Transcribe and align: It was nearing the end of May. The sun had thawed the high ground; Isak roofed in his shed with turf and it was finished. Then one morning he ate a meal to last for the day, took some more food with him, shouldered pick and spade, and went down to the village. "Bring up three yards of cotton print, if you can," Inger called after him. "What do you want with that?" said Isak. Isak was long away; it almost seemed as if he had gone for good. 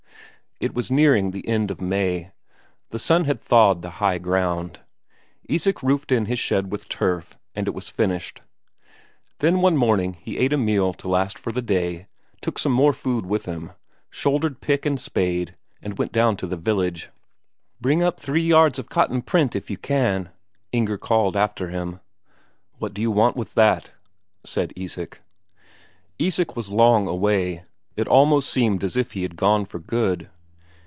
It 0.61 0.75
was 0.75 0.91
nearing 0.91 1.31
the 1.31 1.47
end 1.47 1.71
of 1.71 1.81
May. 1.81 2.29
The 2.91 2.99
sun 2.99 3.25
had 3.25 3.41
thawed 3.41 3.81
the 3.81 3.93
high 3.97 4.19
ground; 4.19 4.81
Isak 5.49 5.81
roofed 5.81 6.11
in 6.11 6.25
his 6.27 6.37
shed 6.37 6.71
with 6.71 6.87
turf 6.87 7.35
and 7.55 7.67
it 7.67 7.73
was 7.73 7.89
finished. 7.89 8.41
Then 9.39 9.61
one 9.61 9.75
morning 9.75 10.13
he 10.21 10.37
ate 10.37 10.53
a 10.53 10.59
meal 10.59 10.93
to 10.93 11.07
last 11.07 11.39
for 11.39 11.51
the 11.51 11.63
day, 11.63 12.05
took 12.41 12.59
some 12.59 12.73
more 12.73 12.93
food 12.93 13.25
with 13.25 13.45
him, 13.47 13.71
shouldered 14.11 14.61
pick 14.61 14.85
and 14.85 14.99
spade, 15.01 15.55
and 15.81 15.97
went 15.97 16.11
down 16.11 16.37
to 16.37 16.45
the 16.45 16.57
village. 16.57 17.09
"Bring 17.81 18.03
up 18.03 18.19
three 18.19 18.43
yards 18.45 18.77
of 18.77 18.87
cotton 18.87 19.23
print, 19.23 19.55
if 19.55 19.71
you 19.71 19.77
can," 19.79 20.29
Inger 20.71 20.99
called 20.99 21.35
after 21.35 21.69
him. 21.71 22.01
"What 22.77 22.93
do 22.93 23.01
you 23.01 23.09
want 23.09 23.35
with 23.35 23.55
that?" 23.55 23.93
said 24.43 24.73
Isak. 24.75 25.23
Isak 26.19 26.55
was 26.55 26.69
long 26.69 27.07
away; 27.07 27.63
it 27.97 28.07
almost 28.07 28.51
seemed 28.51 28.83
as 28.83 28.95
if 28.95 29.13
he 29.13 29.23
had 29.23 29.37
gone 29.37 29.65
for 29.65 29.79
good. 29.79 30.29